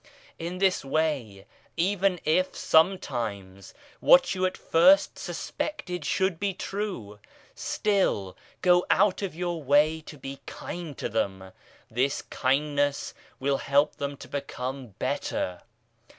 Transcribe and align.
In 0.39 0.57
this 0.57 0.83
way, 0.83 1.45
even 1.77 2.19
if, 2.25 2.55
sometimes, 2.55 3.71
what 3.99 4.33
you 4.33 4.47
at 4.47 4.57
first 4.57 5.19
suspected 5.19 6.05
should 6.05 6.39
be 6.39 6.55
true, 6.55 7.19
still 7.53 8.35
go 8.63 8.83
out 8.89 9.21
of 9.21 9.35
your 9.35 9.61
way 9.61 10.01
to 10.07 10.17
be 10.17 10.39
kind 10.47 10.97
to 10.97 11.07
them 11.07 11.51
this 11.91 12.23
kindness 12.23 13.13
will 13.39 13.57
help 13.57 13.97
them 13.97 14.17
to 14.17 14.27
become 14.27 14.87
better. 14.97 15.61